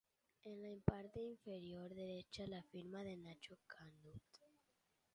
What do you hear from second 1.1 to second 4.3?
inferior derecha la firma de Nacho Canut.